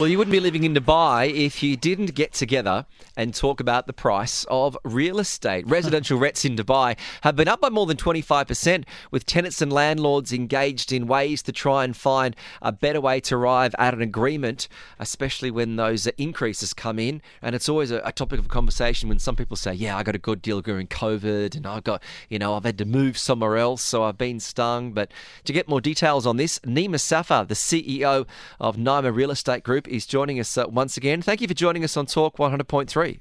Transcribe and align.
Well, 0.00 0.08
you 0.08 0.18
wouldn't 0.18 0.32
be 0.32 0.40
living 0.40 0.64
in 0.64 0.74
Dubai 0.74 1.32
if 1.32 1.62
you 1.62 1.76
didn't 1.76 2.16
get 2.16 2.32
together 2.32 2.84
and 3.16 3.32
talk 3.32 3.60
about 3.60 3.86
the 3.86 3.92
price 3.92 4.44
of 4.50 4.76
real 4.82 5.20
estate. 5.20 5.64
Residential 5.68 6.18
rents 6.18 6.44
in 6.44 6.56
Dubai 6.56 6.98
have 7.20 7.36
been 7.36 7.46
up 7.46 7.60
by 7.60 7.68
more 7.68 7.86
than 7.86 7.96
25%, 7.96 8.86
with 9.12 9.24
tenants 9.24 9.62
and 9.62 9.72
landlords 9.72 10.32
engaged 10.32 10.90
in 10.90 11.06
ways 11.06 11.44
to 11.44 11.52
try 11.52 11.84
and 11.84 11.96
find 11.96 12.34
a 12.60 12.72
better 12.72 13.00
way 13.00 13.20
to 13.20 13.36
arrive 13.36 13.72
at 13.78 13.94
an 13.94 14.02
agreement, 14.02 14.66
especially 14.98 15.52
when 15.52 15.76
those 15.76 16.08
increases 16.18 16.74
come 16.74 16.98
in. 16.98 17.22
And 17.40 17.54
it's 17.54 17.68
always 17.68 17.92
a, 17.92 18.10
topic 18.10 18.40
of 18.40 18.48
conversation 18.48 19.08
when 19.08 19.20
some 19.20 19.36
people 19.36 19.56
say, 19.56 19.74
Yeah, 19.74 19.96
I 19.96 20.02
got 20.02 20.16
a 20.16 20.18
good 20.18 20.42
deal 20.42 20.60
during 20.60 20.88
COVID, 20.88 21.54
and 21.54 21.68
I 21.68 21.78
got, 21.78 22.02
you 22.28 22.40
know, 22.40 22.54
I've 22.56 22.64
had 22.64 22.78
to 22.78 22.84
move 22.84 23.16
somewhere 23.16 23.58
else, 23.58 23.82
so 23.82 24.02
I've 24.02 24.18
been 24.18 24.40
stung. 24.40 24.90
But 24.90 25.12
to 25.44 25.52
get 25.52 25.68
more 25.68 25.80
details 25.80 26.26
on 26.26 26.36
this, 26.36 26.58
Nima 26.60 26.98
Safa, 26.98 27.46
the 27.48 27.54
CEO 27.54 28.26
of 28.58 28.76
Nima 28.76 29.14
Real 29.14 29.30
Estate 29.30 29.62
Group, 29.62 29.83
is 29.88 30.06
joining 30.06 30.38
us 30.40 30.56
uh, 30.58 30.66
once 30.68 30.96
again. 30.96 31.22
Thank 31.22 31.40
you 31.40 31.48
for 31.48 31.54
joining 31.54 31.84
us 31.84 31.96
on 31.96 32.06
Talk 32.06 32.36
100.3. 32.36 33.18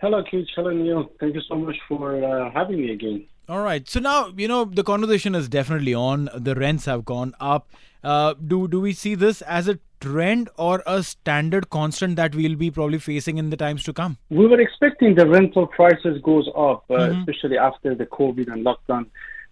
Hello, 0.00 0.22
Keith. 0.30 0.46
Hello, 0.54 0.70
Neil. 0.70 1.10
Thank 1.18 1.34
you 1.34 1.40
so 1.48 1.56
much 1.56 1.76
for 1.88 2.22
uh, 2.24 2.50
having 2.52 2.80
me 2.80 2.92
again. 2.92 3.24
All 3.48 3.62
right. 3.62 3.88
So 3.88 3.98
now, 3.98 4.32
you 4.36 4.46
know, 4.46 4.64
the 4.66 4.84
conversation 4.84 5.34
is 5.34 5.48
definitely 5.48 5.94
on. 5.94 6.28
The 6.34 6.54
rents 6.54 6.84
have 6.84 7.04
gone 7.04 7.34
up. 7.40 7.68
Uh, 8.04 8.34
do 8.34 8.68
do 8.68 8.80
we 8.80 8.92
see 8.92 9.16
this 9.16 9.42
as 9.42 9.66
a 9.66 9.78
trend 10.00 10.48
or 10.56 10.82
a 10.86 11.02
standard 11.02 11.68
constant 11.70 12.14
that 12.14 12.32
we'll 12.34 12.54
be 12.54 12.70
probably 12.70 12.98
facing 12.98 13.38
in 13.38 13.50
the 13.50 13.56
times 13.56 13.82
to 13.84 13.92
come? 13.92 14.18
We 14.30 14.46
were 14.46 14.60
expecting 14.60 15.16
the 15.16 15.26
rental 15.26 15.66
prices 15.66 16.20
goes 16.22 16.46
up, 16.56 16.84
uh, 16.90 16.94
Mhm. 16.98 17.18
especially 17.20 17.58
after 17.58 17.96
the 17.96 18.06
COVID 18.06 18.52
and 18.52 18.64
lockdown 18.64 19.06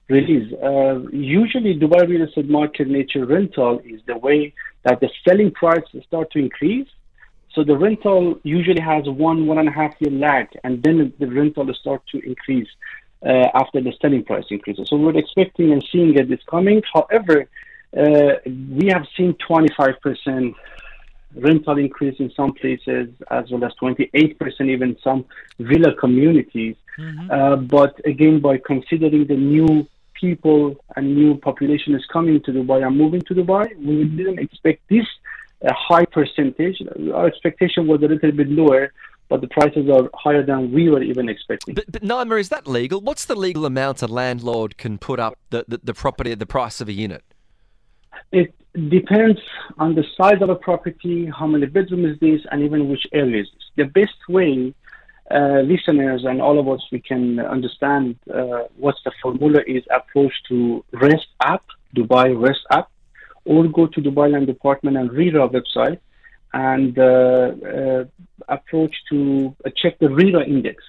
release. 0.09 0.53
Uh, 0.63 1.01
usually, 1.11 1.79
Dubai 1.79 2.09
real 2.09 2.23
estate 2.23 2.49
market 2.49 2.89
nature 2.89 3.25
rental 3.25 3.81
is 3.85 4.01
the 4.07 4.17
way 4.17 4.55
that 4.85 5.01
the 5.01 5.11
selling 5.27 5.51
price 5.51 5.85
start 6.07 6.31
to 6.33 6.39
increase. 6.39 6.89
So 7.53 7.65
the 7.65 7.77
rental 7.77 8.39
usually 8.43 8.81
has 8.81 9.09
one 9.09 9.47
one 9.47 9.59
and 9.59 9.69
a 9.69 9.73
half 9.73 9.95
year 10.01 10.11
lag, 10.11 10.49
and 10.63 10.83
then 10.83 11.13
the 11.19 11.27
rental 11.27 11.73
start 11.75 12.03
to 12.13 12.19
increase 12.19 12.69
uh, 13.25 13.49
after 13.55 13.81
the 13.81 13.93
selling 14.01 14.25
price 14.25 14.45
increases. 14.51 14.89
So 14.89 14.97
we're 14.97 15.17
expecting 15.17 15.73
and 15.73 15.85
seeing 15.91 16.15
it 16.17 16.31
is 16.31 16.41
coming. 16.49 16.83
However, 16.93 17.49
uh, 17.97 18.35
we 18.45 18.89
have 18.89 19.07
seen 19.17 19.35
25% 19.49 20.55
rental 21.35 21.79
increase 21.79 22.19
in 22.19 22.31
some 22.31 22.53
places, 22.53 23.09
as 23.31 23.51
well 23.51 23.65
as 23.65 23.73
28% 23.81 24.71
even 24.71 24.97
some 25.03 25.25
villa 25.59 25.95
communities. 25.95 26.77
Uh, 27.31 27.57
but 27.57 28.01
again, 28.07 28.41
by 28.41 28.59
considering 28.59 29.27
the 29.27 29.37
new 29.37 29.87
people 30.21 30.77
and 30.97 31.15
new 31.15 31.37
population 31.37 31.95
is 31.95 32.05
coming 32.13 32.43
to 32.43 32.53
Dubai 32.53 32.87
and 32.87 32.97
moving 32.97 33.23
to 33.23 33.35
Dubai, 33.35 33.65
we 33.79 34.05
didn't 34.05 34.39
expect 34.39 34.83
this 34.89 35.07
uh, 35.65 35.73
high 35.73 36.05
percentage. 36.05 36.83
Our 37.15 37.27
expectation 37.27 37.87
was 37.87 38.03
a 38.03 38.07
little 38.07 38.33
bit 38.33 38.49
lower, 38.49 38.93
but 39.29 39.41
the 39.41 39.49
prices 39.49 39.89
are 39.91 40.09
higher 40.15 40.45
than 40.45 40.73
we 40.73 40.89
were 40.89 41.03
even 41.03 41.29
expecting. 41.29 41.75
But, 41.75 41.91
but 41.91 42.03
Naima, 42.03 42.39
is 42.39 42.49
that 42.51 42.67
legal? 42.67 43.01
What's 43.01 43.25
the 43.25 43.35
legal 43.35 43.65
amount 43.67 44.03
a 44.03 44.07
landlord 44.07 44.77
can 44.77 44.99
put 44.99 45.19
up 45.19 45.39
the, 45.51 45.65
the, 45.67 45.81
the 45.83 45.95
property 45.95 46.33
at 46.33 46.39
the 46.39 46.47
price 46.47 46.81
of 46.81 46.89
a 46.89 46.93
unit? 46.93 47.25
It 48.33 48.55
depends 48.89 49.41
on 49.79 49.95
the 49.95 50.05
size 50.17 50.41
of 50.41 50.49
a 50.49 50.55
property, 50.55 51.31
how 51.39 51.47
many 51.47 51.67
bedrooms 51.67 52.15
is 52.15 52.21
this, 52.21 52.41
and 52.51 52.63
even 52.63 52.89
which 52.89 53.07
area 53.13 53.43
is 53.43 53.49
this. 53.53 53.65
The 53.77 53.85
best 53.85 54.17
way, 54.29 54.75
uh, 55.31 55.61
listeners 55.63 56.25
and 56.25 56.41
all 56.41 56.59
of 56.59 56.69
us, 56.69 56.81
we 56.93 57.01
can 57.01 57.41
understand 57.41 58.17
uh, 58.33 58.65
what's 58.77 58.99
the 59.05 59.13
formula 59.23 59.61
is 59.67 59.83
approach 59.95 60.33
to 60.49 60.85
REST 60.93 61.27
app, 61.43 61.65
Dubai 61.97 62.41
REST 62.41 62.61
app, 62.71 62.91
or 63.45 63.67
go 63.69 63.87
to 63.87 64.01
Dubai 64.01 64.31
Land 64.33 64.47
Department 64.47 64.97
and 64.97 65.11
our 65.11 65.49
website 65.49 65.99
and 66.53 66.99
uh, 66.99 67.03
uh, 67.03 68.05
approach 68.49 68.95
to 69.11 69.55
uh, 69.65 69.71
check 69.77 69.99
the 69.99 70.09
RERA 70.09 70.45
index. 70.47 70.83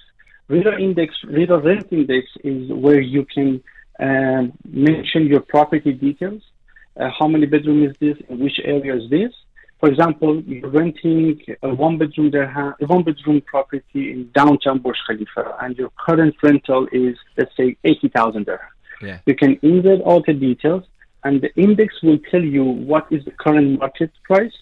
RERA 0.48 0.80
index, 0.80 1.14
RERA 1.24 1.58
rent 1.58 1.88
index 1.90 2.26
is 2.44 2.70
where 2.72 3.00
you 3.00 3.26
can 3.34 3.62
um, 4.00 4.52
mention 4.64 5.26
your 5.26 5.40
property 5.40 5.92
details 5.92 6.42
uh, 6.98 7.10
how 7.16 7.28
many 7.28 7.46
bedroom 7.46 7.84
is 7.84 7.94
this, 8.00 8.16
in 8.28 8.38
which 8.38 8.58
area 8.64 8.96
is 8.96 9.08
this. 9.10 9.32
For 9.80 9.88
example, 9.88 10.42
you're 10.42 10.68
renting 10.68 11.40
a 11.62 11.72
one 11.72 11.98
bedroom 11.98 12.30
dirham, 12.30 12.74
a 12.80 12.86
one 12.86 13.04
bedroom 13.04 13.40
property 13.42 14.12
in 14.12 14.30
downtown 14.34 14.78
Burj 14.80 14.98
Khalifa, 15.06 15.56
and 15.62 15.76
your 15.76 15.90
current 16.04 16.34
rental 16.42 16.88
is 16.92 17.16
let's 17.36 17.56
say 17.56 17.76
eighty 17.84 18.08
thousand 18.08 18.46
dirham. 18.46 18.72
Yeah. 19.00 19.18
You 19.26 19.36
can 19.36 19.58
insert 19.62 20.00
all 20.00 20.22
the 20.26 20.32
details, 20.32 20.84
and 21.22 21.40
the 21.40 21.54
index 21.54 22.02
will 22.02 22.18
tell 22.30 22.42
you 22.42 22.64
what 22.64 23.06
is 23.10 23.24
the 23.24 23.30
current 23.30 23.78
market 23.78 24.10
price 24.24 24.56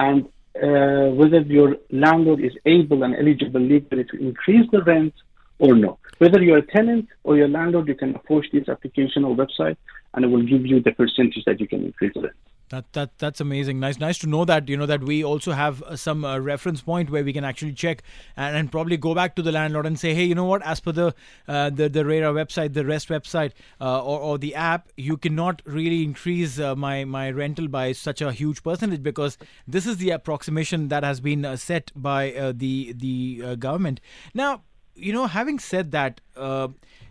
and 0.00 0.26
uh, 0.62 1.10
whether 1.14 1.40
your 1.40 1.76
landlord 1.90 2.40
is 2.40 2.52
able 2.64 3.02
and 3.02 3.14
eligible 3.14 3.60
legally 3.60 4.04
to 4.04 4.16
increase 4.18 4.66
the 4.72 4.82
rent 4.82 5.14
or 5.58 5.74
no. 5.74 5.98
Whether 6.18 6.42
you're 6.42 6.58
a 6.58 6.66
tenant 6.66 7.08
or 7.24 7.36
your 7.36 7.48
landlord, 7.48 7.88
you 7.88 7.94
can 7.94 8.14
approach 8.14 8.46
this 8.52 8.68
application 8.68 9.24
or 9.24 9.36
website, 9.36 9.76
and 10.14 10.24
it 10.24 10.28
will 10.28 10.42
give 10.42 10.66
you 10.66 10.80
the 10.80 10.92
percentage 10.92 11.44
that 11.44 11.60
you 11.60 11.68
can 11.68 11.84
increase 11.84 12.14
the 12.14 12.22
rent. 12.22 12.36
That 12.70 12.92
that 12.92 13.18
that's 13.18 13.40
amazing. 13.40 13.80
Nice 13.80 13.98
nice 13.98 14.18
to 14.18 14.26
know 14.26 14.44
that 14.44 14.68
you 14.68 14.76
know 14.76 14.84
that 14.84 15.02
we 15.02 15.24
also 15.24 15.52
have 15.52 15.82
uh, 15.82 15.96
some 15.96 16.24
uh, 16.24 16.38
reference 16.38 16.82
point 16.82 17.08
where 17.08 17.24
we 17.24 17.32
can 17.32 17.44
actually 17.44 17.72
check 17.72 18.02
and, 18.36 18.56
and 18.56 18.70
probably 18.70 18.98
go 18.98 19.14
back 19.14 19.34
to 19.36 19.42
the 19.42 19.52
landlord 19.52 19.86
and 19.86 19.98
say, 19.98 20.12
hey, 20.12 20.24
you 20.24 20.34
know 20.34 20.44
what? 20.44 20.62
As 20.62 20.80
per 20.80 20.92
the 20.92 21.14
uh, 21.46 21.70
the 21.70 21.88
the 21.88 22.04
RERA 22.04 22.32
website, 22.32 22.74
the 22.74 22.84
REST 22.84 23.08
website, 23.08 23.52
uh, 23.80 24.02
or 24.02 24.20
or 24.20 24.38
the 24.38 24.54
app, 24.54 24.90
you 24.96 25.16
cannot 25.16 25.62
really 25.64 26.04
increase 26.04 26.58
uh, 26.58 26.76
my 26.76 27.04
my 27.04 27.30
rental 27.30 27.68
by 27.68 27.92
such 27.92 28.20
a 28.20 28.32
huge 28.32 28.62
percentage 28.62 29.02
because 29.02 29.38
this 29.66 29.86
is 29.86 29.96
the 29.96 30.10
approximation 30.10 30.88
that 30.88 31.04
has 31.04 31.20
been 31.20 31.46
uh, 31.46 31.56
set 31.56 31.90
by 31.96 32.52
the 32.54 32.92
the 32.92 33.56
government. 33.56 34.00
Now, 34.34 34.62
you 34.94 35.12
know, 35.12 35.26
having 35.26 35.58
said 35.58 35.90
that. 35.92 36.20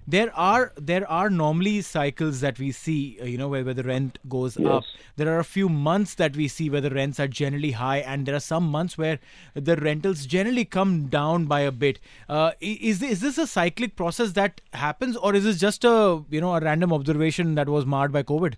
There 0.10 0.34
are 0.36 0.72
there 0.78 1.06
are 1.12 1.30
normally 1.30 1.82
cycles 1.82 2.40
that 2.40 2.60
we 2.60 2.72
see 2.72 3.18
uh, 3.22 3.26
you 3.26 3.38
know 3.38 3.50
where, 3.50 3.64
where 3.66 3.74
the 3.74 3.84
rent 3.84 4.20
goes 4.30 4.58
up 4.66 4.86
there 5.18 5.28
are 5.34 5.40
a 5.40 5.44
few 5.44 5.68
months 5.68 6.14
that 6.16 6.38
we 6.38 6.48
see 6.48 6.70
where 6.70 6.80
the 6.80 6.92
rents 6.92 7.20
are 7.20 7.28
generally 7.28 7.72
high 7.72 7.98
and 7.98 8.26
there 8.26 8.36
are 8.36 8.40
some 8.46 8.70
months 8.76 8.98
where 8.98 9.20
the 9.54 9.76
rentals 9.76 10.26
generally 10.26 10.64
come 10.64 11.08
down 11.08 11.46
by 11.46 11.60
a 11.60 11.74
bit 11.74 12.00
uh, 12.30 12.52
is 12.62 13.02
is 13.04 13.20
this 13.20 13.38
a 13.38 13.48
cyclic 13.48 13.98
process 13.98 14.32
that 14.32 14.62
happens 14.74 15.18
or 15.18 15.36
is 15.36 15.44
this 15.44 15.60
just 15.60 15.84
a 15.84 16.24
you 16.30 16.40
know 16.40 16.56
a 16.56 16.62
random 16.62 16.94
observation 16.94 17.56
that 17.56 17.68
was 17.68 17.86
marred 17.86 18.14
by 18.14 18.24
covid 18.24 18.56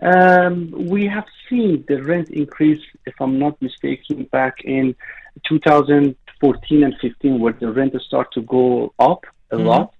Um, 0.00 0.56
we 0.94 1.06
have 1.06 1.24
seen 1.50 1.84
the 1.88 2.02
rent 2.08 2.28
increase, 2.30 2.82
if 3.06 3.14
I'm 3.20 3.38
not 3.38 3.60
mistaken, 3.60 4.28
back 4.30 4.60
in 4.64 4.94
2014 5.48 6.84
and 6.84 6.94
15, 7.00 7.40
where 7.40 7.52
the 7.52 7.70
rent 7.72 7.96
start 8.02 8.30
to 8.36 8.42
go 8.42 8.92
up 8.98 9.24
a 9.50 9.56
Mhm. 9.56 9.64
lot. 9.70 9.94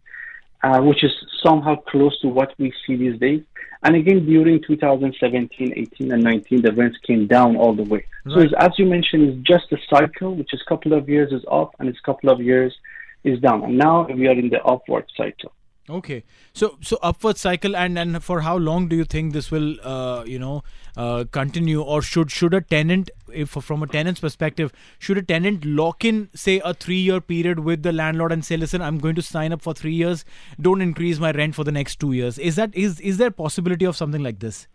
Uh, 0.63 0.81
which 0.81 1.05
is 1.05 1.13
somehow 1.45 1.77
close 1.77 2.19
to 2.21 2.29
what 2.29 2.53
we 2.59 2.73
see 2.87 2.97
these 2.97 3.19
days. 3.19 3.43
And 3.85 3.95
again, 3.95 4.27
during 4.27 4.61
2017, 4.63 5.73
18, 5.77 6.13
and 6.13 6.23
19, 6.23 6.63
the 6.63 6.73
rents 6.73 6.99
came 7.07 7.27
down 7.29 7.57
all 7.57 7.75
the 7.75 7.85
way. 7.85 8.05
So, 8.29 8.41
it's, 8.41 8.53
as 8.59 8.71
you 8.77 8.87
mentioned, 8.87 9.23
it's 9.29 9.47
just 9.47 9.73
a 9.73 9.79
cycle, 9.89 10.35
which 10.35 10.53
is 10.53 10.61
a 10.61 10.69
couple 10.69 10.95
of 10.95 11.09
years 11.09 11.33
is 11.33 11.45
up 11.51 11.77
and 11.79 11.89
it's 11.89 11.99
a 11.99 12.03
couple 12.03 12.31
of 12.31 12.41
years 12.41 12.75
is 13.23 13.39
down. 13.41 13.63
And 13.63 13.79
now 13.79 14.07
we 14.07 14.27
are 14.27 14.33
in 14.33 14.49
the 14.49 14.63
upward 14.65 15.07
cycle. 15.17 15.53
Okay, 15.91 16.25
so 16.53 16.77
so 16.83 16.99
upward 17.03 17.39
cycle, 17.39 17.75
and 17.75 17.99
and 17.99 18.23
for 18.23 18.43
how 18.43 18.59
long 18.59 18.89
do 18.89 18.97
you 18.97 19.05
think 19.05 19.33
this 19.33 19.51
will, 19.51 19.77
uh, 19.83 20.23
you 20.27 20.39
know, 20.39 20.63
uh, 20.99 21.25
continue, 21.31 21.81
or 21.81 22.03
should 22.03 22.31
should 22.31 22.53
a 22.53 22.61
tenant, 22.61 23.11
if 23.33 23.51
from 23.51 23.83
a 23.83 23.87
tenant's 23.87 24.21
perspective, 24.21 24.71
should 24.99 25.17
a 25.17 25.23
tenant 25.23 25.65
lock 25.65 26.05
in, 26.05 26.29
say, 26.35 26.61
a 26.63 26.75
three-year 26.75 27.23
period 27.23 27.61
with 27.61 27.83
the 27.85 27.93
landlord 27.93 28.33
and 28.33 28.45
say, 28.45 28.59
listen, 28.59 28.83
I'm 28.83 28.99
going 28.99 29.15
to 29.15 29.23
sign 29.23 29.51
up 29.51 29.63
for 29.63 29.73
three 29.73 29.95
years, 29.95 30.27
don't 30.61 30.83
increase 30.83 31.19
my 31.19 31.33
rent 31.33 31.55
for 31.55 31.65
the 31.65 31.73
next 31.73 31.99
two 31.99 32.13
years? 32.13 32.39
Is 32.39 32.57
that 32.57 32.75
is 32.75 33.01
is 33.01 33.17
there 33.17 33.31
possibility 33.31 33.87
of 33.87 33.97
something 33.97 34.23
like 34.23 34.41
this? 34.41 34.67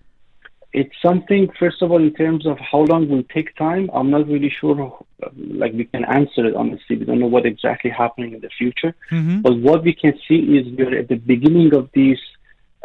It's 0.73 0.95
something 1.01 1.49
first 1.59 1.81
of 1.81 1.91
all 1.91 2.01
in 2.01 2.13
terms 2.13 2.45
of 2.45 2.57
how 2.59 2.79
long 2.79 3.07
will 3.07 3.23
take 3.23 3.55
time. 3.55 3.89
I'm 3.93 4.09
not 4.09 4.27
really 4.27 4.49
sure 4.49 4.97
like 5.35 5.73
we 5.73 5.85
can 5.85 6.03
answer 6.05 6.45
it 6.45 6.55
honestly. 6.55 6.97
We 6.97 7.05
don't 7.05 7.19
know 7.19 7.27
what 7.27 7.45
exactly 7.45 7.91
happening 7.91 8.33
in 8.33 8.41
the 8.41 8.49
future. 8.49 8.95
Mm-hmm. 9.11 9.41
but 9.41 9.57
what 9.57 9.83
we 9.83 9.93
can 9.93 10.13
see 10.27 10.39
is 10.57 10.67
we're 10.77 10.97
at 10.97 11.07
the 11.07 11.15
beginning 11.15 11.73
of 11.75 11.89
these 11.93 12.19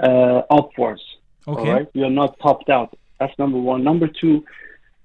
uh, 0.02 0.42
upwards. 0.50 1.02
Okay. 1.46 1.60
all 1.60 1.72
right? 1.74 1.88
We 1.94 2.02
are 2.04 2.10
not 2.10 2.38
topped 2.40 2.68
out. 2.68 2.96
That's 3.18 3.36
number 3.38 3.58
one. 3.58 3.82
Number 3.82 4.06
two 4.06 4.44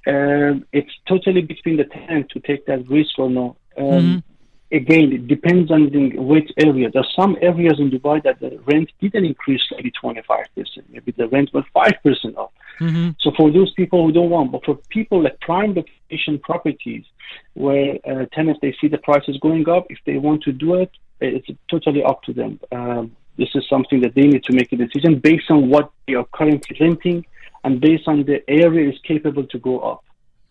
um, 0.06 0.66
it's 0.74 0.92
totally 1.08 1.42
between 1.42 1.78
the 1.78 1.86
tenant 1.86 2.30
to 2.32 2.40
take 2.42 2.66
that 2.66 2.88
risk 2.90 3.18
or 3.18 3.30
no 3.30 3.56
um, 3.78 3.86
Mm-hmm. 3.86 4.33
Again, 4.74 5.14
it 5.14 5.28
depends 5.28 5.72
on 5.72 5.92
the, 5.92 6.18
which 6.18 6.50
area. 6.58 6.90
There 6.90 7.04
are 7.04 7.16
some 7.16 7.38
areas 7.42 7.80
in 7.80 7.92
Dubai 7.92 8.24
that 8.24 8.40
the 8.40 8.60
rent 8.66 8.92
didn't 9.00 9.24
increase 9.24 9.62
maybe 9.72 9.92
25%. 10.04 10.26
Maybe 10.90 11.12
the 11.12 11.28
rent 11.28 11.52
went 11.54 11.68
5% 11.76 12.38
up. 12.38 12.52
Mm-hmm. 12.80 13.10
So 13.20 13.32
for 13.38 13.52
those 13.52 13.72
people 13.74 14.04
who 14.04 14.12
don't 14.12 14.32
want, 14.32 14.52
but 14.52 14.66
for 14.66 14.76
people 14.90 15.24
like 15.24 15.40
prime 15.42 15.76
location 15.76 16.40
properties 16.40 17.06
where 17.54 18.00
uh, 18.06 18.26
tenants 18.34 18.60
they 18.62 18.76
see 18.82 18.88
the 18.88 18.98
prices 18.98 19.38
going 19.42 19.70
up, 19.70 19.86
if 19.90 20.00
they 20.06 20.18
want 20.18 20.42
to 20.44 20.52
do 20.52 20.76
it, 20.76 20.92
it's 21.22 21.48
totally 21.70 22.04
up 22.04 22.24
to 22.24 22.34
them. 22.34 22.60
Um, 22.72 23.16
this 23.38 23.50
is 23.56 23.64
something 23.70 24.02
that 24.02 24.16
they 24.16 24.24
need 24.24 24.44
to 24.46 24.54
make 24.54 24.72
a 24.72 24.76
decision 24.76 25.20
based 25.20 25.50
on 25.50 25.70
what 25.70 25.92
they 26.08 26.16
are 26.16 26.26
currently 26.34 26.76
renting 26.80 27.26
and 27.64 27.80
based 27.80 28.08
on 28.08 28.26
the 28.26 28.44
area 28.50 28.90
is 28.90 29.00
capable 29.08 29.46
to 29.48 29.60
go 29.60 29.80
up. 29.80 30.04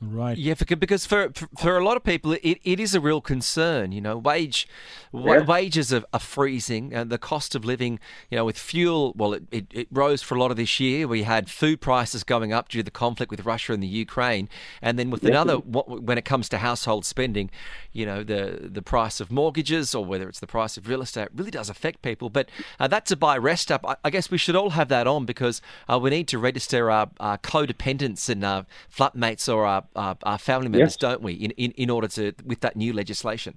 Right. 0.05 0.37
Yeah, 0.37 0.55
for, 0.55 0.65
because 0.75 1.07
for, 1.07 1.31
for 1.33 1.49
for 1.57 1.77
a 1.79 1.85
lot 1.85 1.97
of 1.97 2.03
people, 2.03 2.33
it, 2.33 2.59
it 2.65 2.81
is 2.81 2.93
a 2.93 3.01
real 3.01 3.21
concern. 3.21 3.93
You 3.93 4.01
know, 4.01 4.19
wage 4.19 4.67
wa- 5.13 5.35
Yeah. 5.35 5.41
wages 5.43 5.93
are, 5.93 6.03
are 6.13 6.19
freezing, 6.19 6.93
and 6.93 7.09
the 7.09 7.19
cost 7.19 7.55
of 7.55 7.65
living. 7.65 8.01
You 8.29 8.39
know, 8.39 8.45
with 8.45 8.59
fuel, 8.59 9.13
well, 9.17 9.33
it, 9.35 9.45
it, 9.53 9.67
it 9.73 9.89
rose 9.93 10.21
for 10.21 10.35
a 10.35 10.41
lot 10.41 10.51
of 10.51 10.57
this 10.57 10.81
year. 10.81 11.07
We 11.07 11.23
had 11.23 11.49
food 11.49 11.81
prices 11.81 12.25
going 12.25 12.53
up 12.53 12.69
due 12.69 12.79
to 12.81 12.83
the 12.83 12.91
conflict 12.91 13.31
with 13.31 13.47
Russia 13.47 13.75
and 13.75 13.83
the 13.83 13.87
Ukraine, 13.87 14.49
and 14.81 14.99
then 14.99 15.09
with 15.11 15.25
another, 15.25 15.59
what, 15.59 16.03
when 16.03 16.19
it 16.19 16.25
comes 16.25 16.49
to 16.49 16.59
household 16.59 17.05
spending, 17.05 17.49
you 17.93 18.05
know, 18.05 18.25
the 18.25 18.69
the 18.73 18.83
price 18.83 19.21
of 19.21 19.31
mortgages 19.31 19.95
or 19.95 20.05
whether 20.05 20.29
it's 20.29 20.41
the 20.41 20.49
price 20.49 20.77
of 20.77 20.89
real 20.89 21.03
estate 21.03 21.29
really 21.33 21.53
does 21.53 21.71
affect 21.71 22.03
people. 22.03 22.29
But 22.29 22.49
uh, 22.81 22.89
that's 22.89 23.13
Dubai 23.13 23.41
REST 23.41 23.71
app. 23.71 23.87
I, 23.87 23.95
I 24.05 24.11
guess 24.11 24.33
we 24.33 24.39
should 24.39 24.57
all 24.57 24.71
have 24.71 24.89
that 24.89 25.07
on 25.07 25.27
because 25.27 25.63
uh, 25.89 25.99
we 26.01 26.11
need 26.11 26.27
to 26.29 26.39
register 26.39 26.91
our, 26.91 27.09
our 27.21 27.39
codependents 27.39 28.29
and 28.29 28.45
our 28.45 28.67
flatmates 28.93 29.53
or 29.53 29.65
our, 29.65 29.85
our, 29.97 30.17
our 30.23 30.39
family 30.39 30.69
members, 30.69 30.93
Yes. 30.93 30.97
don't 30.97 31.23
we? 31.23 31.33
In, 31.33 31.51
in 31.53 31.71
in 31.73 31.91
order 31.91 32.09
to 32.09 32.33
with 32.45 32.61
that 32.61 32.77
new 32.77 32.93
legislation. 32.93 33.57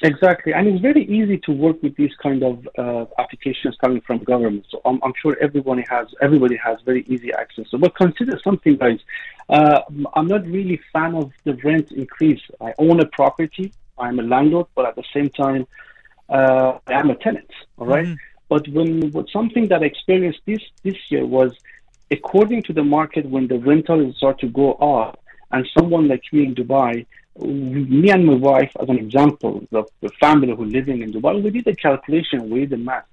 Exactly, 0.00 0.52
and 0.52 0.68
it's 0.68 0.80
very 0.80 1.04
easy 1.06 1.38
to 1.38 1.50
work 1.50 1.82
with 1.82 1.96
these 1.96 2.12
kind 2.22 2.44
of 2.44 2.68
uh, 2.78 3.04
applications 3.18 3.76
coming 3.82 4.00
from 4.00 4.18
government. 4.18 4.64
So 4.70 4.80
I'm, 4.84 5.00
I'm 5.02 5.12
sure 5.20 5.36
everybody 5.40 5.84
has 5.90 6.06
everybody 6.22 6.56
has 6.56 6.78
very 6.84 7.04
easy 7.08 7.32
access. 7.32 7.66
So, 7.70 7.78
but 7.78 7.96
consider 7.96 8.38
something, 8.44 8.76
guys. 8.76 9.00
Uh, 9.48 9.80
I'm 10.14 10.28
not 10.28 10.46
really 10.46 10.80
fan 10.92 11.16
of 11.16 11.32
the 11.42 11.54
rent 11.64 11.90
increase. 11.90 12.40
I 12.60 12.74
own 12.78 13.00
a 13.00 13.06
property. 13.06 13.72
I'm 13.98 14.20
a 14.20 14.22
landlord, 14.22 14.66
but 14.76 14.86
at 14.86 14.94
the 14.94 15.02
same 15.12 15.30
time, 15.30 15.66
uh, 16.28 16.78
I 16.86 16.92
am 16.92 17.10
a 17.10 17.16
tenant. 17.16 17.50
All 17.78 17.86
right? 17.86 18.16
But 18.48 18.68
when 18.68 19.10
what 19.10 19.28
something 19.30 19.66
that 19.68 19.82
I 19.82 19.86
experienced 19.86 20.40
this 20.46 20.62
this 20.84 20.96
year 21.10 21.26
was, 21.26 21.50
according 22.12 22.62
to 22.64 22.72
the 22.72 22.84
market, 22.84 23.26
when 23.28 23.48
the 23.48 23.58
rentals 23.58 24.16
start 24.18 24.38
to 24.40 24.46
go 24.46 24.74
up, 24.74 25.18
and 25.52 25.66
someone 25.76 26.08
like 26.08 26.22
me 26.32 26.44
in 26.46 26.54
Dubai, 26.54 27.06
me 27.40 28.10
and 28.10 28.26
my 28.26 28.34
wife, 28.34 28.70
as 28.80 28.88
an 28.88 28.98
example, 28.98 29.66
the, 29.70 29.84
the 30.00 30.10
family 30.20 30.54
who 30.54 30.64
are 30.64 30.66
living 30.66 31.02
in 31.02 31.12
Dubai, 31.12 31.42
we 31.42 31.50
did 31.50 31.66
a 31.68 31.74
calculation, 31.74 32.50
we 32.50 32.60
did 32.60 32.70
the 32.70 32.76
math. 32.76 33.06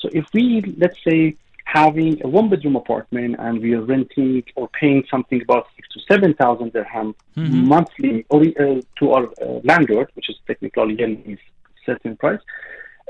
So 0.00 0.08
if 0.12 0.26
we, 0.32 0.74
let's 0.78 0.98
say, 1.06 1.36
having 1.64 2.22
a 2.24 2.28
one 2.28 2.48
bedroom 2.48 2.76
apartment 2.76 3.36
and 3.38 3.60
we 3.60 3.74
are 3.74 3.82
renting 3.82 4.42
or 4.54 4.68
paying 4.68 5.02
something 5.10 5.42
about 5.42 5.66
six 5.74 5.88
to 5.94 6.00
seven 6.10 6.32
thousand 6.34 6.72
dirham 6.72 7.14
monthly 7.34 8.24
or, 8.30 8.40
uh, 8.42 8.80
to 8.98 9.12
our 9.12 9.26
uh, 9.42 9.60
landlord, 9.64 10.08
which 10.14 10.30
is 10.30 10.36
technically 10.46 10.96
a 11.02 11.38
certain 11.84 12.16
price. 12.16 12.40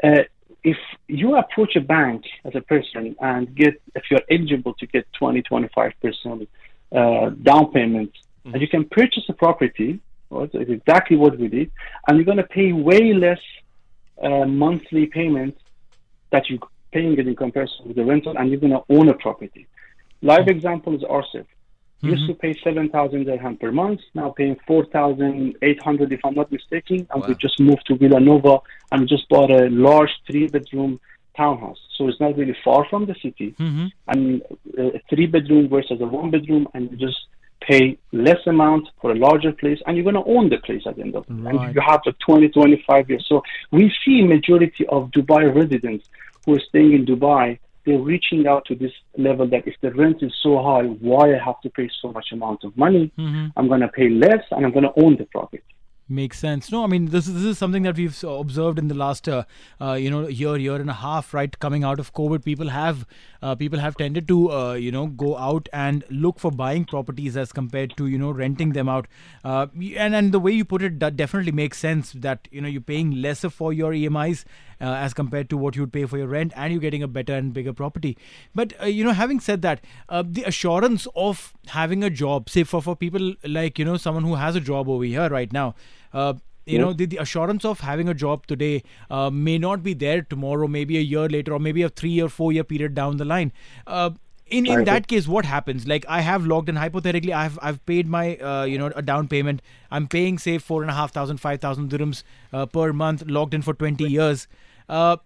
Uh, 0.03 0.23
if 0.65 0.79
you 1.07 1.37
approach 1.37 1.77
a 1.77 1.81
bank 1.81 2.25
as 2.45 2.55
a 2.57 2.61
person 2.61 3.15
and 3.21 3.55
get, 3.55 3.81
if 3.95 4.05
you're 4.11 4.27
eligible 4.31 4.75
to 4.75 4.87
get 4.87 5.07
20, 5.13 5.43
25% 5.43 6.49
uh, 6.93 7.31
down 7.43 7.73
payment, 7.73 8.11
and 8.53 8.63
you 8.63 8.69
can 8.69 8.85
purchase 8.85 9.25
a 9.29 9.33
property, 9.33 10.01
right, 10.31 10.51
it's 10.53 10.71
exactly 10.71 11.17
what 11.17 11.39
we 11.39 11.49
did, 11.49 11.71
and 12.07 12.17
you're 12.17 12.25
going 12.25 12.39
to 12.39 12.45
pay 12.45 12.73
way 12.73 13.13
less 13.13 13.41
uh, 14.23 14.45
monthly 14.45 15.07
payment 15.07 15.57
that 16.33 16.49
you're 16.49 16.59
paying 16.93 17.19
it 17.19 17.27
in 17.27 17.37
comparison 17.37 17.87
with 17.87 17.97
the 17.97 18.05
rental, 18.05 18.37
and 18.37 18.51
you're 18.51 18.61
going 18.61 18.73
to 18.73 18.85
own 18.91 19.09
a 19.09 19.15
property. 19.15 19.67
Live 20.23 20.49
example 20.49 20.95
is 20.95 21.03
Arsif. 21.03 21.47
Used 22.03 22.27
to 22.29 22.35
pay 22.35 22.55
7,000 22.63 23.25
dirham 23.25 23.57
per 23.57 23.73
month, 23.73 24.01
now 24.15 24.31
paying 24.31 24.57
4,800 24.67 26.13
if 26.13 26.21
I'm 26.25 26.35
not 26.35 26.53
mistaken, 26.53 27.07
and 27.11 27.25
we 27.27 27.35
just 27.35 27.59
moved 27.59 27.85
to 27.87 27.97
Villanova 27.97 28.59
and 28.93 29.09
just 29.09 29.29
bought 29.29 29.51
a 29.51 29.69
large 29.71 30.11
three-bedroom 30.27 31.01
townhouse. 31.37 31.79
So 31.97 32.07
it's 32.09 32.21
not 32.21 32.37
really 32.37 32.57
far 32.63 32.87
from 32.89 33.07
the 33.07 33.15
city, 33.23 33.55
and 34.09 34.43
uh, 34.79 34.99
a 34.99 35.01
three-bedroom 35.11 35.69
versus 35.69 36.01
a 36.01 36.07
one-bedroom, 36.07 36.69
and 36.75 36.91
you 36.91 36.97
just 36.97 37.27
pay 37.61 37.99
less 38.13 38.39
amount 38.47 38.89
for 39.01 39.11
a 39.13 39.15
larger 39.15 39.53
place, 39.53 39.81
and 39.87 39.97
you're 39.97 40.05
going 40.05 40.23
to 40.23 40.31
own 40.31 40.49
the 40.49 40.59
place 40.59 40.83
at 40.87 40.97
the 40.97 41.03
end 41.03 41.15
of 41.15 41.25
it. 41.29 41.33
Right. 41.33 41.55
And 41.55 41.75
you 41.75 41.81
have 41.81 42.01
like 42.05 42.19
20, 42.19 42.49
25 42.49 43.11
years. 43.11 43.27
So 43.29 43.43
we 43.71 43.93
see 44.05 44.23
majority 44.23 44.87
of 44.89 45.11
Dubai 45.11 45.55
residents 45.55 46.09
who 46.45 46.57
are 46.57 46.61
staying 46.69 46.93
in 46.93 47.07
Dubai, 47.07 47.59
they're 47.85 47.99
reaching 47.99 48.47
out 48.47 48.65
to 48.67 48.75
this 48.75 48.93
level 49.17 49.47
that 49.49 49.67
if 49.67 49.75
the 49.81 49.93
rent 49.93 50.23
is 50.23 50.33
so 50.43 50.63
high, 50.63 50.83
why 50.83 51.35
I 51.35 51.39
have 51.39 51.61
to 51.63 51.71
pay 51.71 51.89
so 52.03 52.13
much 52.13 52.33
amount 52.33 52.65
of 52.65 52.77
money? 52.77 53.13
Mm-hmm. 53.19 53.47
I'm 53.57 53.69
going 53.69 53.81
to 53.81 53.89
pay 53.89 54.09
less, 54.09 54.43
and 54.51 54.65
I'm 54.65 54.73
going 54.73 54.85
to 54.85 54.93
own 54.97 55.17
the 55.17 55.25
property. 55.27 55.63
Makes 56.09 56.39
sense. 56.39 56.71
No, 56.71 56.85
I 56.85 56.87
mean 56.87 57.07
this 57.07 57.27
is 57.27 57.35
this 57.35 57.43
is 57.43 57.59
something 57.59 57.83
that 57.83 57.97
we've 57.97 58.23
observed 58.23 58.79
in 58.79 58.87
the 58.87 58.95
last 58.95 59.29
uh, 59.29 59.43
uh, 59.81 59.95
you 59.95 60.09
know 60.09 60.29
year 60.29 60.57
year 60.57 60.77
and 60.77 60.89
a 60.89 60.93
half. 60.93 61.35
Right, 61.35 61.59
coming 61.59 61.83
out 61.83 61.99
of 61.99 62.13
COVID, 62.15 62.45
people 62.45 62.69
have 62.69 63.05
uh, 63.43 63.57
people 63.57 63.81
have 63.81 63.97
tended 63.97 64.29
to 64.29 64.53
uh, 64.53 64.75
you 64.75 64.93
know 64.93 65.09
go 65.09 65.37
out 65.37 65.69
and 65.73 66.05
look 66.09 66.39
for 66.39 66.53
buying 66.53 66.85
properties 66.85 67.37
as 67.37 67.51
compared 67.51 67.97
to 67.97 68.07
you 68.07 68.19
know 68.19 68.31
renting 68.31 68.73
them 68.73 68.89
out. 68.89 69.09
Uh, 69.45 69.67
and 69.97 70.15
and 70.15 70.31
the 70.31 70.39
way 70.39 70.53
you 70.53 70.65
put 70.65 70.81
it, 70.81 71.01
that 71.01 71.17
definitely 71.17 71.51
makes 71.51 71.77
sense. 71.77 72.13
That 72.13 72.47
you 72.53 72.61
know 72.61 72.69
you're 72.69 72.89
paying 72.93 73.11
lesser 73.21 73.51
for 73.51 73.73
your 73.73 73.91
EMIs 73.91 74.45
uh, 74.81 74.95
as 74.95 75.15
compared 75.15 75.51
to 75.51 75.57
what 75.57 75.77
you'd 75.77 75.93
pay 75.93 76.05
for 76.07 76.19
your 76.19 76.27
rent, 76.27 76.53
and 76.57 76.73
you're 76.73 76.81
getting 76.81 77.03
a 77.03 77.09
better 77.09 77.35
and 77.35 77.53
bigger 77.53 77.73
property. 77.73 78.17
But 78.55 78.73
uh, 78.81 78.87
you 78.87 79.05
know, 79.05 79.13
having 79.13 79.41
said 79.41 79.63
that, 79.63 79.81
uh, 80.09 80.23
the 80.27 80.45
assurance 80.45 81.07
of 81.15 81.55
having 81.69 82.03
a 82.05 82.11
job, 82.11 82.51
say 82.51 82.65
for 82.65 82.83
for 82.83 82.97
people 82.97 83.35
like 83.45 83.79
you 83.79 83.85
know 83.85 83.97
someone 83.97 84.25
who 84.25 84.35
has 84.35 84.57
a 84.57 84.61
job 84.61 84.89
over 84.89 85.05
here 85.05 85.29
right 85.29 85.53
now. 85.53 85.75
Uh, 86.13 86.35
you 86.69 86.81
know, 86.81 86.93
the, 86.93 87.07
the 87.07 87.19
assurance 87.19 87.65
of 87.65 87.79
having 87.79 88.09
a 88.09 88.15
job 88.15 88.45
today 88.49 88.83
uh, 89.09 89.31
may 89.31 89.57
not 89.57 89.85
be 89.85 89.95
there 89.95 90.23
tomorrow, 90.23 90.67
maybe 90.67 90.99
a 90.99 91.01
year 91.01 91.29
later, 91.29 91.53
or 91.53 91.61
maybe 91.61 91.83
a 91.83 91.89
three 91.89 92.21
or 92.21 92.29
four 92.29 92.53
year 92.53 92.65
period 92.65 92.93
down 92.93 93.19
the 93.19 93.25
line. 93.25 93.53
Uh, 94.47 94.57
in 94.57 94.67
in 94.67 94.85
that 94.85 95.07
case, 95.09 95.27
what 95.27 95.45
happens? 95.45 95.87
Like 95.87 96.05
I 96.09 96.21
have 96.21 96.47
logged 96.47 96.69
in 96.69 96.77
hypothetically, 96.77 97.33
I've 97.33 97.59
I've 97.61 97.85
paid 97.87 98.07
my 98.07 98.37
uh, 98.37 98.65
you 98.65 98.79
know 98.79 98.93
a 98.95 99.03
down 99.03 99.29
payment. 99.29 99.63
I'm 99.91 100.07
paying 100.07 100.39
say 100.39 100.59
four 100.59 100.83
and 100.83 100.91
a 100.91 100.95
half 100.95 101.13
thousand, 101.13 101.39
five 101.39 101.61
thousand 101.61 101.91
dirhams 101.91 102.23
uh, 102.53 102.67
per 102.67 102.93
month, 102.93 103.25
logged 103.27 103.55
in 103.55 103.63
for 103.63 103.75
twenty 103.75 104.05
years. 104.05 104.47
Uh, 104.89 105.17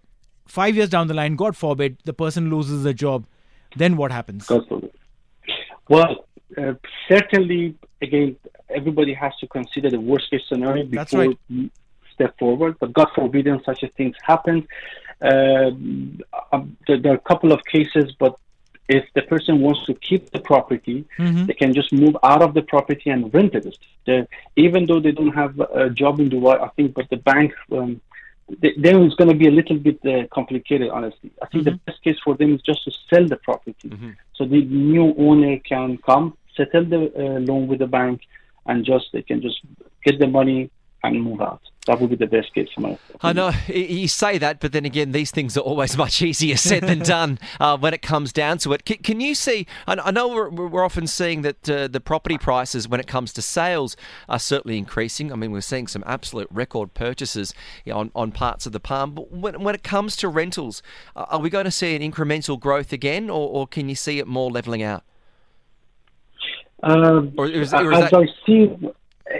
five 0.47 0.75
years 0.75 0.89
down 0.89 1.07
the 1.07 1.13
line, 1.13 1.35
God 1.35 1.55
forbid, 1.55 1.97
the 2.03 2.13
person 2.13 2.49
loses 2.49 2.85
a 2.85 2.93
job. 2.93 3.25
Then 3.75 3.95
what 3.95 4.11
happens? 4.11 4.49
Well, 5.87 6.25
uh, 6.57 6.73
certainly, 7.07 7.75
again, 8.01 8.35
everybody 8.69 9.13
has 9.13 9.33
to 9.39 9.47
consider 9.47 9.89
the 9.89 9.99
worst 9.99 10.29
case 10.29 10.41
scenario 10.47 10.83
before 10.83 10.95
That's 10.95 11.13
right. 11.13 11.37
you 11.47 11.69
step 12.13 12.37
forward. 12.37 12.77
But 12.79 12.93
God 12.93 13.07
forbid, 13.15 13.47
such 13.65 13.83
a 13.83 13.87
things 13.89 14.15
happen. 14.23 14.67
Um, 15.21 16.19
um, 16.51 16.75
there, 16.87 16.99
there 16.99 17.11
are 17.13 17.15
a 17.15 17.19
couple 17.19 17.51
of 17.51 17.63
cases, 17.65 18.13
but 18.19 18.35
if 18.97 19.03
the 19.17 19.23
person 19.33 19.53
wants 19.65 19.81
to 19.87 19.93
keep 20.07 20.23
the 20.35 20.41
property, 20.51 20.97
they 21.47 21.57
can 21.61 21.71
just 21.79 21.89
move 22.03 22.15
out 22.31 22.41
of 22.45 22.51
the 22.57 22.63
property 22.73 23.09
and 23.15 23.21
rent 23.37 23.53
it. 23.59 23.65
The, 24.07 24.15
even 24.65 24.81
though 24.87 25.01
they 25.05 25.13
don't 25.19 25.35
have 25.43 25.53
a 25.83 25.89
job 26.01 26.13
in 26.21 26.27
Dubai, 26.33 26.55
I 26.67 26.69
think, 26.75 26.87
but 26.97 27.05
the 27.13 27.21
bank 27.31 27.49
um, 27.77 27.91
th- 28.61 28.75
then 28.77 28.95
it's 29.03 29.15
going 29.15 29.29
to 29.29 29.39
be 29.43 29.47
a 29.47 29.55
little 29.59 29.77
bit 29.87 29.99
uh, 30.05 30.27
complicated, 30.37 30.89
honestly. 30.97 31.29
I 31.43 31.47
think 31.47 31.63
the 31.63 31.71
best 31.85 31.99
case 32.05 32.19
for 32.25 32.33
them 32.39 32.49
is 32.55 32.61
just 32.61 32.81
to 32.85 32.91
sell 33.09 33.25
the 33.33 33.37
property. 33.37 33.89
So 34.37 34.45
the 34.45 34.61
new 34.65 35.07
owner 35.17 35.53
can 35.59 35.89
come, 36.09 36.25
settle 36.57 36.85
the 36.85 37.01
uh, 37.15 37.39
loan 37.49 37.67
with 37.69 37.79
the 37.79 37.87
bank, 37.87 38.21
and 38.65 38.77
just 38.91 39.05
they 39.13 39.23
can 39.29 39.39
just 39.41 39.59
get 40.05 40.19
the 40.19 40.27
money 40.27 40.69
and 41.03 41.21
move 41.23 41.41
out. 41.41 41.61
That 41.87 41.99
would 41.99 42.11
be 42.11 42.15
the 42.15 42.27
best 42.27 42.53
case 42.53 42.67
scenario. 42.75 42.99
I 43.21 43.33
know 43.33 43.51
you 43.67 44.07
say 44.07 44.37
that, 44.37 44.59
but 44.59 44.71
then 44.71 44.85
again, 44.85 45.13
these 45.13 45.31
things 45.31 45.57
are 45.57 45.61
always 45.61 45.97
much 46.05 46.21
easier 46.21 46.55
said 46.55 46.83
than 46.83 46.99
done 46.99 47.39
uh, 47.59 47.75
when 47.75 47.91
it 47.95 48.03
comes 48.03 48.31
down 48.31 48.59
to 48.59 48.73
it. 48.73 48.85
Can, 48.85 48.97
can 48.97 49.19
you 49.19 49.33
see? 49.33 49.65
I, 49.87 50.11
know 50.11 50.27
we're, 50.27 50.49
we're 50.49 50.85
often 50.85 51.07
seeing 51.07 51.41
that 51.41 51.67
uh, 51.67 51.87
the 51.87 51.99
property 51.99 52.37
prices, 52.37 52.87
when 52.87 52.99
it 52.99 53.07
comes 53.07 53.33
to 53.33 53.41
sales, 53.41 53.97
are 54.29 54.37
certainly 54.37 54.77
increasing. 54.77 55.31
I 55.31 55.35
mean, 55.35 55.51
we're 55.51 55.61
seeing 55.61 55.87
some 55.87 56.03
absolute 56.05 56.47
record 56.51 56.93
purchases 56.93 57.51
you 57.83 57.93
know, 57.93 57.99
on, 57.99 58.11
on 58.13 58.31
parts 58.31 58.67
of 58.67 58.73
the 58.73 58.79
palm. 58.79 59.15
But 59.15 59.31
when, 59.31 59.63
when 59.63 59.73
it 59.73 59.81
comes 59.83 60.15
to 60.17 60.27
rentals, 60.27 60.83
uh, 61.15 61.25
are 61.29 61.39
we 61.39 61.49
going 61.49 61.65
to 61.65 61.71
see 61.71 61.95
an 61.95 62.03
incremental 62.03 62.59
growth 62.59 62.93
again, 62.93 63.27
or, 63.27 63.49
or 63.49 63.65
can 63.65 63.89
you 63.89 63.95
see 63.95 64.19
it 64.19 64.27
more 64.27 64.51
leveling 64.51 64.83
out? 64.83 65.03
Uh, 66.83 67.21
Or 67.37 67.47
is- 67.47 67.73
or 67.73 67.91
is 67.91 67.99
as 68.03 68.11
that- 68.11 68.13
I 68.13 68.25
see, 68.45 68.69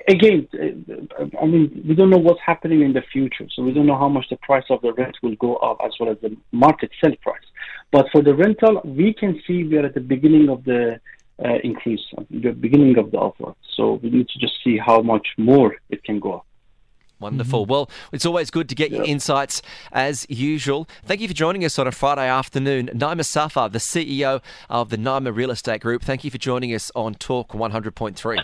again, 0.08 0.48
uh, 0.54 1.26
I 1.42 1.46
mean, 1.46 1.84
we 1.88 1.96
don't 1.96 2.10
know 2.10 2.18
what's 2.18 2.40
happening 2.46 2.82
in 2.82 2.94
the 2.94 3.02
future, 3.14 3.48
so 3.54 3.64
we 3.64 3.74
don't 3.74 3.86
know 3.86 3.98
how 3.98 4.10
much 4.10 4.26
the 4.30 4.38
price 4.38 4.66
of 4.70 4.82
the 4.82 4.94
rent 4.94 5.18
will 5.22 5.36
go 5.36 5.56
up 5.58 5.78
as 5.84 5.92
well 6.00 6.12
as 6.12 6.18
the 6.22 6.36
market 6.52 6.92
sell 7.02 7.14
price. 7.22 7.42
But 7.92 8.08
for 8.12 8.22
the 8.22 8.34
rental, 8.34 8.82
we 8.86 9.14
can 9.14 9.42
see 9.46 9.64
we 9.64 9.78
are 9.78 9.86
at 9.86 9.94
the 9.94 10.00
beginning 10.00 10.50
of 10.50 10.64
the 10.64 11.00
uh, 11.44 11.56
increase, 11.64 12.02
the 12.30 12.52
beginning 12.52 12.98
of 12.98 13.12
the 13.12 13.20
upward. 13.20 13.56
So 13.76 14.00
we 14.04 14.10
need 14.10 14.30
to 14.30 14.40
just 14.40 14.54
see 14.64 14.78
how 14.78 15.02
much 15.02 15.28
more 15.38 15.76
it 15.90 16.04
can 16.04 16.20
go 16.20 16.34
up. 16.34 16.46
Wonderful. 17.20 17.68
Well, 17.68 17.90
it's 18.12 18.26
always 18.26 18.50
good 18.50 18.68
to 18.70 18.76
get 18.76 18.90
your 18.90 19.04
insights 19.04 19.62
as 19.92 20.26
usual. 20.28 20.88
Thank 21.06 21.22
you 21.22 21.28
for 21.28 21.36
joining 21.36 21.64
us 21.64 21.78
on 21.78 21.86
a 21.86 21.92
Friday 21.92 22.28
afternoon. 22.28 22.90
Naima 22.96 23.24
Safa, 23.24 23.70
the 23.72 23.78
CEO 23.78 24.42
of 24.70 24.90
the 24.90 24.98
Naima 24.98 25.36
Real 25.36 25.52
Estate 25.52 25.82
Group, 25.82 26.02
thank 26.02 26.24
you 26.24 26.32
for 26.32 26.40
joining 26.40 26.74
us 26.74 26.92
on 26.96 27.14
Talk 27.14 27.50
100.3. 27.50 28.44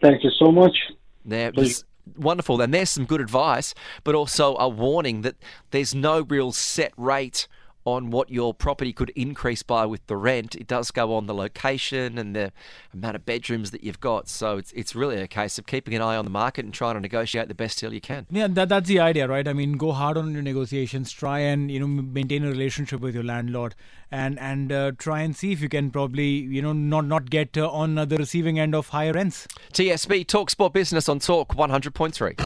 Thank 0.00 0.24
you 0.24 0.30
so 0.30 0.50
much. 0.50 0.76
There 1.24 1.52
was 1.54 1.84
wonderful. 2.16 2.60
And 2.60 2.72
there's 2.72 2.90
some 2.90 3.04
good 3.04 3.20
advice, 3.20 3.74
but 4.04 4.14
also 4.14 4.56
a 4.56 4.68
warning 4.68 5.22
that 5.22 5.36
there's 5.70 5.94
no 5.94 6.22
real 6.22 6.52
set 6.52 6.92
rate 6.96 7.46
on 7.84 8.10
what 8.10 8.30
your 8.30 8.52
property 8.52 8.92
could 8.92 9.10
increase 9.10 9.62
by 9.62 9.86
with 9.86 10.06
the 10.06 10.16
rent. 10.16 10.54
It 10.54 10.66
does 10.66 10.90
go 10.90 11.14
on 11.14 11.26
the 11.26 11.34
location 11.34 12.18
and 12.18 12.36
the 12.36 12.52
amount 12.92 13.16
of 13.16 13.24
bedrooms 13.24 13.70
that 13.70 13.82
you've 13.82 14.00
got. 14.00 14.28
So 14.28 14.58
it's, 14.58 14.72
it's 14.72 14.94
really 14.94 15.16
a 15.16 15.26
case 15.26 15.58
of 15.58 15.66
keeping 15.66 15.94
an 15.94 16.02
eye 16.02 16.16
on 16.16 16.24
the 16.24 16.30
market 16.30 16.64
and 16.64 16.74
trying 16.74 16.94
to 16.94 17.00
negotiate 17.00 17.48
the 17.48 17.54
best 17.54 17.78
deal 17.78 17.92
you 17.92 18.00
can. 18.00 18.26
Yeah, 18.30 18.48
that, 18.48 18.68
that's 18.68 18.88
the 18.88 19.00
idea, 19.00 19.26
right? 19.26 19.46
I 19.46 19.52
mean, 19.52 19.72
go 19.72 19.92
hard 19.92 20.16
on 20.16 20.32
your 20.32 20.42
negotiations. 20.42 21.10
Try 21.10 21.40
and 21.40 21.70
you 21.70 21.80
know 21.80 21.86
maintain 21.86 22.44
a 22.44 22.48
relationship 22.48 23.00
with 23.00 23.14
your 23.14 23.24
landlord, 23.24 23.74
and 24.10 24.38
and 24.38 24.72
uh, 24.72 24.92
try 24.98 25.20
and 25.20 25.34
see 25.34 25.52
if 25.52 25.60
you 25.60 25.68
can 25.68 25.90
probably 25.90 26.28
you 26.28 26.62
know 26.62 26.72
not 26.72 27.06
not 27.06 27.30
get 27.30 27.56
uh, 27.56 27.68
on 27.70 27.98
uh, 27.98 28.04
the 28.04 28.16
receiving 28.16 28.58
end 28.58 28.74
of 28.74 28.88
higher 28.88 29.12
rents. 29.12 29.46
TSB 29.72 30.26
Talk 30.26 30.50
Sport 30.50 30.72
Business 30.72 31.08
on 31.08 31.18
Talk 31.18 31.54
100.3. 31.54 32.44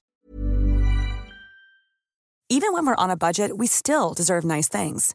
Even 2.50 2.72
when 2.72 2.86
we're 2.86 2.94
on 2.96 3.10
a 3.10 3.16
budget, 3.16 3.56
we 3.56 3.66
still 3.66 4.12
deserve 4.12 4.44
nice 4.44 4.68
things. 4.68 5.14